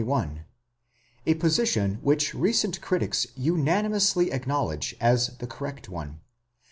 18 0.01 0.07
21; 0.07 0.45
a 1.27 1.33
position 1.35 1.99
which 2.01 2.33
recent 2.33 2.81
critics 2.81 3.27
unanimously 3.35 4.31
acknowledge 4.31 4.95
as 4.99 5.37
the 5.37 5.45
correct 5.45 5.89
one. 5.89 6.21